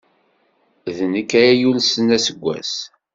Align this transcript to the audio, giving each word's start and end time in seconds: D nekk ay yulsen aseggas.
D 0.95 0.99
nekk 1.13 1.31
ay 1.41 1.51
yulsen 1.61 2.07
aseggas. 2.15 2.73